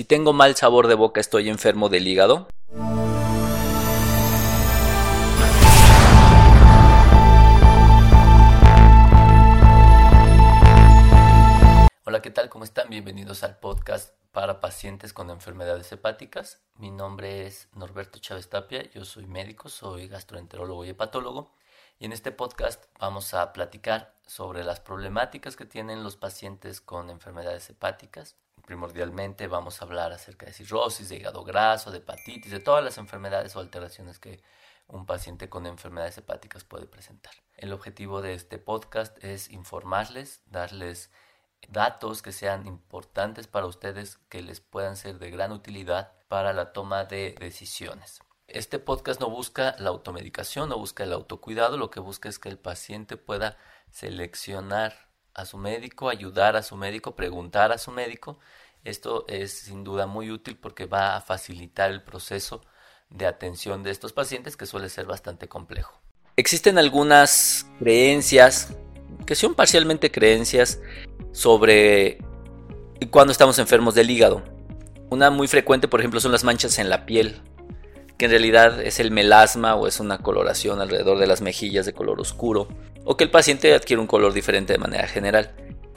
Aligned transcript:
Si 0.00 0.04
tengo 0.04 0.32
mal 0.32 0.56
sabor 0.56 0.86
de 0.86 0.94
boca, 0.94 1.20
estoy 1.20 1.50
enfermo 1.50 1.90
del 1.90 2.08
hígado. 2.08 2.48
Hola, 12.06 12.22
¿qué 12.22 12.30
tal? 12.30 12.48
¿Cómo 12.48 12.64
están? 12.64 12.88
Bienvenidos 12.88 13.42
al 13.42 13.58
podcast 13.58 14.14
para 14.32 14.58
pacientes 14.58 15.12
con 15.12 15.28
enfermedades 15.28 15.92
hepáticas. 15.92 16.62
Mi 16.78 16.90
nombre 16.90 17.46
es 17.46 17.68
Norberto 17.74 18.20
Chávez 18.20 18.48
Tapia, 18.48 18.90
yo 18.92 19.04
soy 19.04 19.26
médico, 19.26 19.68
soy 19.68 20.08
gastroenterólogo 20.08 20.86
y 20.86 20.88
hepatólogo. 20.88 21.52
Y 21.98 22.06
en 22.06 22.12
este 22.12 22.32
podcast 22.32 22.86
vamos 22.98 23.34
a 23.34 23.52
platicar 23.52 24.14
sobre 24.26 24.64
las 24.64 24.80
problemáticas 24.80 25.56
que 25.56 25.66
tienen 25.66 26.02
los 26.02 26.16
pacientes 26.16 26.80
con 26.80 27.10
enfermedades 27.10 27.68
hepáticas. 27.68 28.36
Primordialmente 28.66 29.46
vamos 29.46 29.80
a 29.80 29.84
hablar 29.84 30.12
acerca 30.12 30.46
de 30.46 30.52
cirrosis, 30.52 31.08
de 31.08 31.16
hígado 31.16 31.44
graso, 31.44 31.90
de 31.90 31.98
hepatitis, 31.98 32.52
de 32.52 32.60
todas 32.60 32.84
las 32.84 32.98
enfermedades 32.98 33.56
o 33.56 33.60
alteraciones 33.60 34.18
que 34.18 34.42
un 34.86 35.06
paciente 35.06 35.48
con 35.48 35.66
enfermedades 35.66 36.18
hepáticas 36.18 36.64
puede 36.64 36.86
presentar. 36.86 37.32
El 37.56 37.72
objetivo 37.72 38.22
de 38.22 38.34
este 38.34 38.58
podcast 38.58 39.22
es 39.22 39.50
informarles, 39.50 40.42
darles 40.46 41.10
datos 41.68 42.22
que 42.22 42.32
sean 42.32 42.66
importantes 42.66 43.46
para 43.46 43.66
ustedes, 43.66 44.18
que 44.28 44.42
les 44.42 44.60
puedan 44.60 44.96
ser 44.96 45.18
de 45.18 45.30
gran 45.30 45.52
utilidad 45.52 46.12
para 46.28 46.52
la 46.52 46.72
toma 46.72 47.04
de 47.04 47.36
decisiones. 47.38 48.20
Este 48.48 48.78
podcast 48.80 49.20
no 49.20 49.30
busca 49.30 49.76
la 49.78 49.90
automedicación, 49.90 50.68
no 50.68 50.78
busca 50.78 51.04
el 51.04 51.12
autocuidado, 51.12 51.76
lo 51.76 51.90
que 51.90 52.00
busca 52.00 52.28
es 52.28 52.38
que 52.38 52.48
el 52.48 52.58
paciente 52.58 53.16
pueda 53.16 53.56
seleccionar 53.90 55.09
a 55.40 55.46
su 55.46 55.58
médico, 55.58 56.08
ayudar 56.08 56.56
a 56.56 56.62
su 56.62 56.76
médico, 56.76 57.16
preguntar 57.16 57.72
a 57.72 57.78
su 57.78 57.90
médico. 57.90 58.38
Esto 58.84 59.24
es 59.28 59.52
sin 59.52 59.84
duda 59.84 60.06
muy 60.06 60.30
útil 60.30 60.56
porque 60.56 60.86
va 60.86 61.16
a 61.16 61.20
facilitar 61.20 61.90
el 61.90 62.02
proceso 62.02 62.62
de 63.10 63.26
atención 63.26 63.82
de 63.82 63.90
estos 63.90 64.12
pacientes 64.12 64.56
que 64.56 64.66
suele 64.66 64.88
ser 64.88 65.06
bastante 65.06 65.48
complejo. 65.48 66.00
Existen 66.36 66.78
algunas 66.78 67.66
creencias, 67.78 68.74
que 69.26 69.34
son 69.34 69.54
parcialmente 69.54 70.10
creencias, 70.10 70.80
sobre 71.32 72.18
cuando 73.10 73.32
estamos 73.32 73.58
enfermos 73.58 73.94
del 73.94 74.10
hígado. 74.10 74.42
Una 75.10 75.30
muy 75.30 75.48
frecuente, 75.48 75.88
por 75.88 76.00
ejemplo, 76.00 76.20
son 76.20 76.32
las 76.32 76.44
manchas 76.44 76.78
en 76.78 76.88
la 76.88 77.04
piel 77.04 77.42
que 78.20 78.26
en 78.26 78.32
realidad 78.32 78.82
es 78.82 79.00
el 79.00 79.10
melasma 79.10 79.76
o 79.76 79.86
es 79.86 79.98
una 79.98 80.18
coloración 80.18 80.82
alrededor 80.82 81.18
de 81.18 81.26
las 81.26 81.40
mejillas 81.40 81.86
de 81.86 81.94
color 81.94 82.20
oscuro, 82.20 82.68
o 83.10 83.16
que 83.16 83.24
el 83.24 83.30
paciente 83.30 83.74
adquiere 83.74 84.00
un 84.00 84.06
color 84.06 84.32
diferente 84.32 84.72
de 84.72 84.78
manera 84.78 85.08
general. 85.08 85.50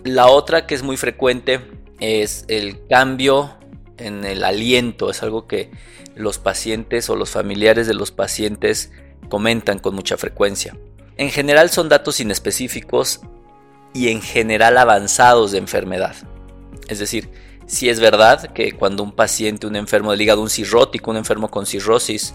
La 0.04 0.30
otra 0.30 0.66
que 0.66 0.74
es 0.74 0.82
muy 0.82 0.98
frecuente 0.98 1.62
es 2.00 2.44
el 2.48 2.88
cambio 2.88 3.56
en 4.00 4.26
el 4.26 4.44
aliento, 4.44 5.12
es 5.12 5.22
algo 5.22 5.46
que 5.46 5.70
los 6.16 6.40
pacientes 6.40 7.12
o 7.12 7.16
los 7.16 7.30
familiares 7.30 7.86
de 7.86 7.94
los 7.94 8.10
pacientes 8.10 8.92
comentan 9.30 9.78
con 9.78 9.94
mucha 9.94 10.18
frecuencia. 10.18 10.76
En 11.16 11.30
general 11.30 11.70
son 11.70 11.88
datos 11.88 12.20
inespecíficos 12.20 13.22
y 13.94 14.08
en 14.08 14.20
general 14.20 14.76
avanzados 14.80 15.52
de 15.52 15.60
enfermedad. 15.60 16.16
Es 16.88 16.98
decir, 16.98 17.30
si 17.68 17.90
es 17.90 18.00
verdad 18.00 18.54
que 18.54 18.72
cuando 18.72 19.04
un 19.04 19.12
paciente, 19.12 19.68
un 19.68 19.76
enfermo 19.76 20.10
del 20.10 20.22
hígado, 20.24 20.42
un 20.42 20.50
cirrótico, 20.50 21.12
un 21.12 21.18
enfermo 21.18 21.52
con 21.52 21.68
cirrosis, 21.68 22.34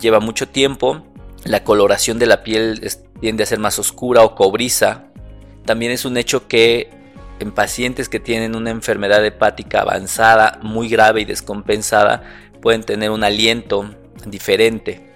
lleva 0.00 0.20
mucho 0.20 0.46
tiempo, 0.46 1.02
la 1.42 1.64
coloración 1.64 2.20
de 2.20 2.26
la 2.26 2.44
piel 2.44 2.80
tiende 3.20 3.42
a 3.42 3.46
ser 3.46 3.58
más 3.58 3.78
oscura 3.78 4.22
o 4.22 4.34
cobriza. 4.34 5.04
También 5.64 5.92
es 5.92 6.04
un 6.04 6.16
hecho 6.16 6.48
que 6.48 6.90
en 7.38 7.52
pacientes 7.52 8.08
que 8.08 8.20
tienen 8.20 8.56
una 8.56 8.70
enfermedad 8.70 9.24
hepática 9.24 9.80
avanzada, 9.82 10.58
muy 10.62 10.88
grave 10.88 11.22
y 11.22 11.24
descompensada, 11.24 12.22
pueden 12.60 12.82
tener 12.82 13.10
un 13.10 13.24
aliento 13.24 13.94
diferente. 14.24 15.12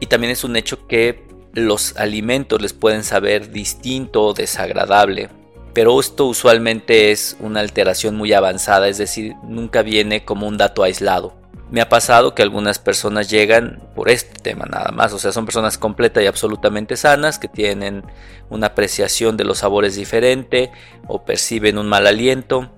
Y 0.00 0.06
también 0.06 0.32
es 0.32 0.44
un 0.44 0.56
hecho 0.56 0.86
que 0.86 1.26
los 1.52 1.96
alimentos 1.96 2.60
les 2.60 2.72
pueden 2.72 3.04
saber 3.04 3.50
distinto 3.50 4.24
o 4.24 4.34
desagradable 4.34 5.30
pero 5.74 5.98
esto 5.98 6.26
usualmente 6.26 7.10
es 7.10 7.36
una 7.40 7.58
alteración 7.58 8.14
muy 8.14 8.32
avanzada, 8.32 8.88
es 8.88 8.96
decir, 8.96 9.34
nunca 9.42 9.82
viene 9.82 10.24
como 10.24 10.46
un 10.46 10.56
dato 10.56 10.84
aislado. 10.84 11.34
Me 11.70 11.80
ha 11.80 11.88
pasado 11.88 12.34
que 12.34 12.42
algunas 12.42 12.78
personas 12.78 13.30
llegan 13.30 13.82
por 13.94 14.08
este 14.08 14.38
tema 14.38 14.66
nada 14.66 14.92
más, 14.92 15.12
o 15.12 15.18
sea, 15.18 15.32
son 15.32 15.46
personas 15.46 15.78
completas 15.78 16.22
y 16.22 16.26
absolutamente 16.26 16.96
sanas 16.96 17.38
que 17.38 17.48
tienen 17.48 18.04
una 18.50 18.68
apreciación 18.68 19.36
de 19.36 19.44
los 19.44 19.58
sabores 19.58 19.96
diferente 19.96 20.70
o 21.08 21.24
perciben 21.24 21.78
un 21.78 21.88
mal 21.88 22.06
aliento, 22.06 22.70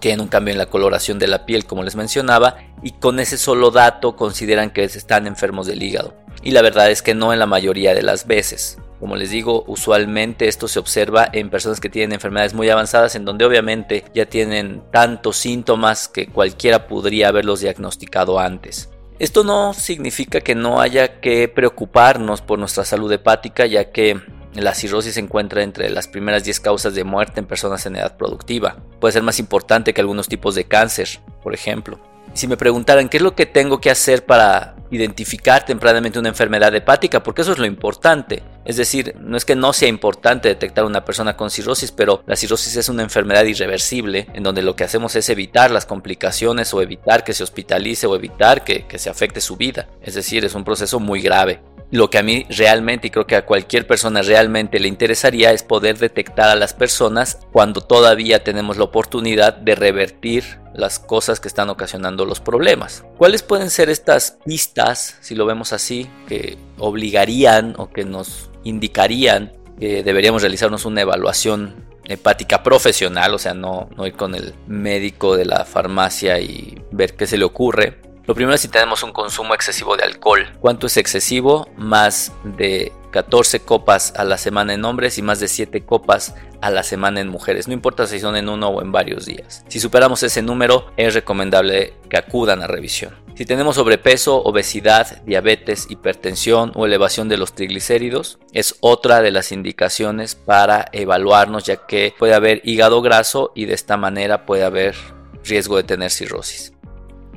tienen 0.00 0.20
un 0.20 0.28
cambio 0.28 0.52
en 0.52 0.58
la 0.58 0.66
coloración 0.66 1.18
de 1.18 1.26
la 1.26 1.44
piel 1.44 1.66
como 1.66 1.82
les 1.82 1.96
mencionaba 1.96 2.56
y 2.82 2.92
con 2.92 3.20
ese 3.20 3.36
solo 3.36 3.70
dato 3.70 4.16
consideran 4.16 4.70
que 4.70 4.84
están 4.84 5.26
enfermos 5.26 5.66
del 5.66 5.82
hígado. 5.82 6.14
Y 6.42 6.52
la 6.52 6.62
verdad 6.62 6.90
es 6.90 7.02
que 7.02 7.14
no 7.14 7.32
en 7.32 7.40
la 7.40 7.46
mayoría 7.46 7.94
de 7.94 8.02
las 8.02 8.26
veces. 8.26 8.78
Como 9.00 9.14
les 9.16 9.30
digo, 9.30 9.64
usualmente 9.66 10.48
esto 10.48 10.66
se 10.66 10.78
observa 10.78 11.28
en 11.32 11.50
personas 11.50 11.80
que 11.80 11.88
tienen 11.88 12.12
enfermedades 12.12 12.54
muy 12.54 12.68
avanzadas 12.68 13.14
en 13.14 13.24
donde 13.24 13.44
obviamente 13.44 14.04
ya 14.14 14.26
tienen 14.26 14.82
tantos 14.90 15.36
síntomas 15.36 16.08
que 16.08 16.26
cualquiera 16.26 16.88
podría 16.88 17.28
haberlos 17.28 17.60
diagnosticado 17.60 18.40
antes. 18.40 18.90
Esto 19.18 19.44
no 19.44 19.74
significa 19.74 20.40
que 20.40 20.54
no 20.54 20.80
haya 20.80 21.20
que 21.20 21.48
preocuparnos 21.48 22.40
por 22.40 22.58
nuestra 22.58 22.84
salud 22.84 23.10
hepática 23.10 23.66
ya 23.66 23.90
que 23.90 24.20
la 24.54 24.74
cirrosis 24.74 25.14
se 25.14 25.20
encuentra 25.20 25.62
entre 25.62 25.90
las 25.90 26.08
primeras 26.08 26.44
10 26.44 26.60
causas 26.60 26.94
de 26.94 27.04
muerte 27.04 27.40
en 27.40 27.46
personas 27.46 27.84
en 27.86 27.96
edad 27.96 28.16
productiva. 28.16 28.76
Puede 29.00 29.12
ser 29.12 29.22
más 29.22 29.38
importante 29.38 29.92
que 29.92 30.00
algunos 30.00 30.28
tipos 30.28 30.54
de 30.54 30.64
cáncer, 30.64 31.20
por 31.42 31.54
ejemplo. 31.54 32.00
Si 32.34 32.46
me 32.46 32.56
preguntaran 32.56 33.08
qué 33.08 33.16
es 33.16 33.22
lo 33.22 33.34
que 33.34 33.46
tengo 33.46 33.80
que 33.80 33.90
hacer 33.90 34.24
para 34.24 34.76
identificar 34.90 35.64
tempranamente 35.64 36.18
una 36.18 36.28
enfermedad 36.28 36.74
hepática, 36.74 37.22
porque 37.22 37.42
eso 37.42 37.52
es 37.52 37.58
lo 37.58 37.66
importante. 37.66 38.42
Es 38.68 38.76
decir, 38.76 39.14
no 39.18 39.38
es 39.38 39.46
que 39.46 39.56
no 39.56 39.72
sea 39.72 39.88
importante 39.88 40.46
detectar 40.46 40.84
una 40.84 41.02
persona 41.02 41.38
con 41.38 41.50
cirrosis, 41.50 41.90
pero 41.90 42.22
la 42.26 42.36
cirrosis 42.36 42.76
es 42.76 42.90
una 42.90 43.02
enfermedad 43.02 43.46
irreversible, 43.46 44.26
en 44.34 44.42
donde 44.42 44.60
lo 44.60 44.76
que 44.76 44.84
hacemos 44.84 45.16
es 45.16 45.30
evitar 45.30 45.70
las 45.70 45.86
complicaciones 45.86 46.74
o 46.74 46.82
evitar 46.82 47.24
que 47.24 47.32
se 47.32 47.42
hospitalice 47.42 48.06
o 48.06 48.14
evitar 48.14 48.64
que, 48.64 48.86
que 48.86 48.98
se 48.98 49.08
afecte 49.08 49.40
su 49.40 49.56
vida. 49.56 49.88
Es 50.02 50.14
decir, 50.14 50.44
es 50.44 50.54
un 50.54 50.64
proceso 50.64 51.00
muy 51.00 51.22
grave. 51.22 51.62
Lo 51.90 52.10
que 52.10 52.18
a 52.18 52.22
mí 52.22 52.44
realmente 52.50 53.06
y 53.06 53.10
creo 53.10 53.26
que 53.26 53.36
a 53.36 53.46
cualquier 53.46 53.86
persona 53.86 54.20
realmente 54.20 54.78
le 54.78 54.88
interesaría 54.88 55.52
es 55.52 55.62
poder 55.62 55.96
detectar 55.96 56.50
a 56.50 56.54
las 56.54 56.74
personas 56.74 57.38
cuando 57.50 57.80
todavía 57.80 58.44
tenemos 58.44 58.76
la 58.76 58.84
oportunidad 58.84 59.54
de 59.54 59.76
revertir 59.76 60.60
las 60.74 60.98
cosas 60.98 61.40
que 61.40 61.48
están 61.48 61.70
ocasionando 61.70 62.26
los 62.26 62.40
problemas. 62.40 63.04
¿Cuáles 63.16 63.42
pueden 63.42 63.70
ser 63.70 63.88
estas 63.88 64.36
pistas, 64.44 65.16
si 65.22 65.34
lo 65.34 65.46
vemos 65.46 65.72
así, 65.72 66.10
que 66.28 66.58
obligarían 66.76 67.74
o 67.78 67.88
que 67.88 68.04
nos 68.04 68.50
indicarían 68.64 69.52
que 69.78 70.02
deberíamos 70.02 70.42
realizarnos 70.42 70.84
una 70.84 71.02
evaluación 71.02 71.86
hepática 72.04 72.62
profesional, 72.62 73.34
o 73.34 73.38
sea, 73.38 73.54
no, 73.54 73.88
no 73.96 74.06
ir 74.06 74.14
con 74.14 74.34
el 74.34 74.54
médico 74.66 75.36
de 75.36 75.44
la 75.44 75.64
farmacia 75.64 76.40
y 76.40 76.82
ver 76.90 77.14
qué 77.14 77.26
se 77.26 77.36
le 77.36 77.44
ocurre, 77.44 77.98
lo 78.28 78.34
primero 78.34 78.54
es 78.54 78.60
si 78.60 78.68
tenemos 78.68 79.02
un 79.02 79.12
consumo 79.12 79.54
excesivo 79.54 79.96
de 79.96 80.04
alcohol. 80.04 80.46
¿Cuánto 80.60 80.86
es 80.86 80.98
excesivo? 80.98 81.66
Más 81.78 82.30
de 82.44 82.92
14 83.10 83.60
copas 83.60 84.12
a 84.18 84.24
la 84.24 84.36
semana 84.36 84.74
en 84.74 84.84
hombres 84.84 85.16
y 85.16 85.22
más 85.22 85.40
de 85.40 85.48
7 85.48 85.86
copas 85.86 86.34
a 86.60 86.68
la 86.68 86.82
semana 86.82 87.22
en 87.22 87.28
mujeres. 87.28 87.68
No 87.68 87.72
importa 87.72 88.06
si 88.06 88.20
son 88.20 88.36
en 88.36 88.50
uno 88.50 88.68
o 88.68 88.82
en 88.82 88.92
varios 88.92 89.24
días. 89.24 89.64
Si 89.68 89.80
superamos 89.80 90.22
ese 90.22 90.42
número, 90.42 90.92
es 90.98 91.14
recomendable 91.14 91.94
que 92.10 92.18
acudan 92.18 92.62
a 92.62 92.66
revisión. 92.66 93.14
Si 93.38 93.46
tenemos 93.46 93.76
sobrepeso, 93.76 94.42
obesidad, 94.42 95.22
diabetes, 95.22 95.86
hipertensión 95.88 96.72
o 96.74 96.86
elevación 96.86 97.28
de 97.28 97.36
los 97.36 97.52
triglicéridos, 97.52 98.40
es 98.52 98.74
otra 98.80 99.22
de 99.22 99.30
las 99.30 99.52
indicaciones 99.52 100.34
para 100.34 100.86
evaluarnos 100.90 101.62
ya 101.62 101.86
que 101.86 102.12
puede 102.18 102.34
haber 102.34 102.60
hígado 102.64 103.00
graso 103.00 103.52
y 103.54 103.66
de 103.66 103.74
esta 103.74 103.96
manera 103.96 104.44
puede 104.44 104.64
haber 104.64 104.96
riesgo 105.44 105.76
de 105.76 105.84
tener 105.84 106.10
cirrosis. 106.10 106.72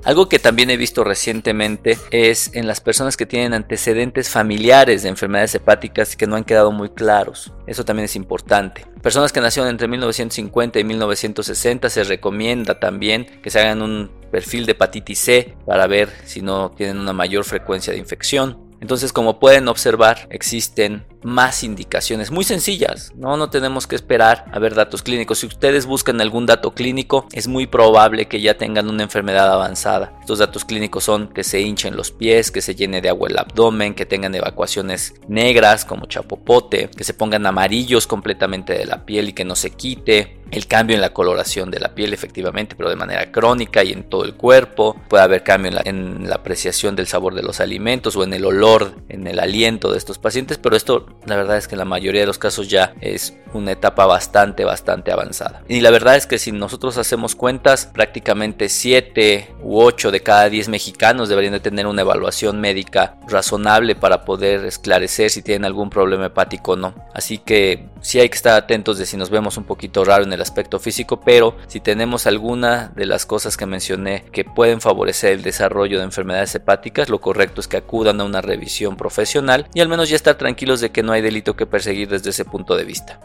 Algo 0.03 0.27
que 0.27 0.39
también 0.39 0.71
he 0.71 0.77
visto 0.77 1.03
recientemente 1.03 1.97
es 2.09 2.55
en 2.55 2.65
las 2.65 2.81
personas 2.81 3.17
que 3.17 3.27
tienen 3.27 3.53
antecedentes 3.53 4.29
familiares 4.29 5.03
de 5.03 5.09
enfermedades 5.09 5.53
hepáticas 5.53 6.15
que 6.15 6.25
no 6.25 6.35
han 6.35 6.43
quedado 6.43 6.71
muy 6.71 6.89
claros. 6.89 7.53
Eso 7.67 7.85
también 7.85 8.05
es 8.05 8.15
importante. 8.15 8.85
Personas 9.03 9.31
que 9.31 9.41
nacieron 9.41 9.69
entre 9.69 9.87
1950 9.87 10.79
y 10.79 10.83
1960 10.83 11.89
se 11.89 12.03
recomienda 12.03 12.79
también 12.79 13.41
que 13.43 13.51
se 13.51 13.59
hagan 13.59 13.83
un 13.83 14.11
perfil 14.31 14.65
de 14.65 14.71
hepatitis 14.71 15.19
C 15.19 15.55
para 15.67 15.85
ver 15.85 16.09
si 16.25 16.41
no 16.41 16.71
tienen 16.71 16.97
una 16.97 17.13
mayor 17.13 17.43
frecuencia 17.43 17.93
de 17.93 17.99
infección. 17.99 18.57
Entonces, 18.81 19.13
como 19.13 19.39
pueden 19.39 19.67
observar, 19.67 20.27
existen 20.31 21.05
más 21.23 21.63
indicaciones 21.63 22.31
muy 22.31 22.43
sencillas. 22.43 23.11
No, 23.15 23.37
no 23.37 23.49
tenemos 23.49 23.87
que 23.87 23.95
esperar 23.95 24.45
a 24.51 24.59
ver 24.59 24.75
datos 24.75 25.03
clínicos. 25.03 25.39
Si 25.39 25.47
ustedes 25.47 25.85
buscan 25.85 26.21
algún 26.21 26.45
dato 26.45 26.71
clínico, 26.71 27.27
es 27.31 27.47
muy 27.47 27.67
probable 27.67 28.27
que 28.27 28.41
ya 28.41 28.57
tengan 28.57 28.89
una 28.89 29.03
enfermedad 29.03 29.51
avanzada. 29.51 30.13
Estos 30.19 30.39
datos 30.39 30.65
clínicos 30.65 31.03
son 31.03 31.27
que 31.27 31.43
se 31.43 31.61
hinchen 31.61 31.95
los 31.95 32.11
pies, 32.11 32.51
que 32.51 32.61
se 32.61 32.75
llene 32.75 33.01
de 33.01 33.09
agua 33.09 33.29
el 33.29 33.37
abdomen, 33.37 33.93
que 33.93 34.05
tengan 34.05 34.35
evacuaciones 34.35 35.13
negras 35.27 35.85
como 35.85 36.05
chapopote, 36.05 36.89
que 36.95 37.03
se 37.03 37.13
pongan 37.13 37.45
amarillos 37.45 38.07
completamente 38.07 38.73
de 38.73 38.85
la 38.85 39.05
piel 39.05 39.29
y 39.29 39.33
que 39.33 39.45
no 39.45 39.55
se 39.55 39.71
quite, 39.71 40.41
el 40.51 40.67
cambio 40.67 40.95
en 40.95 41.01
la 41.01 41.13
coloración 41.13 41.71
de 41.71 41.79
la 41.79 41.95
piel 41.95 42.13
efectivamente, 42.13 42.75
pero 42.75 42.89
de 42.89 42.95
manera 42.95 43.31
crónica 43.31 43.83
y 43.83 43.91
en 43.91 44.03
todo 44.03 44.25
el 44.25 44.35
cuerpo. 44.35 44.95
Puede 45.07 45.23
haber 45.23 45.43
cambio 45.43 45.71
en 45.85 46.29
la, 46.29 46.35
apreciación 46.35 46.95
del 46.95 47.07
sabor 47.07 47.35
de 47.35 47.43
los 47.43 47.59
alimentos 47.59 48.15
o 48.15 48.23
en 48.23 48.33
el 48.33 48.45
olor, 48.45 48.95
en 49.09 49.27
el 49.27 49.39
aliento 49.39 49.91
de 49.91 49.97
estos 49.97 50.17
pacientes, 50.17 50.57
pero 50.57 50.75
esto 50.75 51.05
la 51.25 51.35
verdad 51.35 51.57
es 51.57 51.67
que 51.67 51.75
en 51.75 51.79
la 51.79 51.85
mayoría 51.85 52.21
de 52.21 52.27
los 52.27 52.37
casos 52.37 52.67
ya 52.67 52.93
es 53.01 53.35
una 53.53 53.71
etapa 53.71 54.05
bastante, 54.05 54.63
bastante 54.63 55.11
avanzada. 55.11 55.63
Y 55.67 55.81
la 55.81 55.91
verdad 55.91 56.15
es 56.15 56.25
que 56.25 56.39
si 56.39 56.51
nosotros 56.51 56.97
hacemos 56.97 57.35
cuentas, 57.35 57.85
prácticamente 57.85 58.69
7 58.69 59.55
u 59.61 59.81
8 59.81 60.11
de 60.11 60.21
cada 60.21 60.49
10 60.49 60.69
mexicanos 60.69 61.29
deberían 61.29 61.53
de 61.53 61.59
tener 61.59 61.87
una 61.87 62.01
evaluación 62.01 62.61
médica 62.61 63.17
razonable 63.27 63.95
para 63.95 64.23
poder 64.25 64.65
esclarecer 64.65 65.29
si 65.29 65.41
tienen 65.41 65.65
algún 65.65 65.89
problema 65.89 66.27
hepático 66.27 66.73
o 66.73 66.75
no. 66.75 66.95
Así 67.13 67.37
que 67.37 67.89
sí 68.01 68.19
hay 68.19 68.29
que 68.29 68.35
estar 68.35 68.55
atentos 68.55 68.97
de 68.97 69.05
si 69.05 69.17
nos 69.17 69.29
vemos 69.29 69.57
un 69.57 69.63
poquito 69.63 70.03
raro 70.03 70.23
en 70.23 70.33
el 70.33 70.41
aspecto 70.41 70.79
físico, 70.79 71.21
pero 71.21 71.57
si 71.67 71.79
tenemos 71.79 72.27
alguna 72.27 72.91
de 72.95 73.05
las 73.05 73.25
cosas 73.25 73.57
que 73.57 73.65
mencioné 73.65 74.25
que 74.31 74.43
pueden 74.43 74.81
favorecer 74.81 75.33
el 75.33 75.43
desarrollo 75.43 75.99
de 75.99 76.05
enfermedades 76.05 76.53
hepáticas, 76.55 77.09
lo 77.09 77.21
correcto 77.21 77.61
es 77.61 77.67
que 77.67 77.77
acudan 77.77 78.19
a 78.21 78.25
una 78.25 78.41
revisión 78.41 78.97
profesional 78.97 79.67
y 79.73 79.81
al 79.81 79.89
menos 79.89 80.09
ya 80.09 80.15
estar 80.15 80.35
tranquilos 80.35 80.81
de 80.81 80.91
que 80.91 81.03
no 81.03 81.13
hay 81.13 81.21
delito 81.21 81.55
que 81.55 81.65
perseguir 81.65 82.09
desde 82.09 82.31
ese 82.31 82.45
punto 82.45 82.75
de 82.75 82.85
vista. 82.85 83.19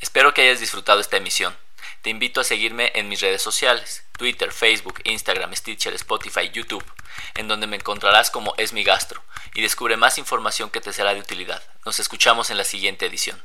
Espero 0.00 0.32
que 0.32 0.42
hayas 0.42 0.60
disfrutado 0.60 1.00
esta 1.00 1.16
emisión. 1.16 1.54
Te 2.04 2.10
invito 2.10 2.42
a 2.42 2.44
seguirme 2.44 2.92
en 2.94 3.08
mis 3.08 3.22
redes 3.22 3.40
sociales, 3.40 4.04
Twitter, 4.18 4.52
Facebook, 4.52 5.00
Instagram, 5.04 5.56
Stitcher, 5.56 5.94
Spotify, 5.94 6.50
YouTube, 6.52 6.84
en 7.34 7.48
donde 7.48 7.66
me 7.66 7.76
encontrarás 7.76 8.30
como 8.30 8.52
Es 8.58 8.74
mi 8.74 8.84
Gastro 8.84 9.22
y 9.54 9.62
descubre 9.62 9.96
más 9.96 10.18
información 10.18 10.68
que 10.68 10.82
te 10.82 10.92
será 10.92 11.14
de 11.14 11.20
utilidad. 11.20 11.62
Nos 11.86 12.00
escuchamos 12.00 12.50
en 12.50 12.58
la 12.58 12.64
siguiente 12.64 13.06
edición. 13.06 13.42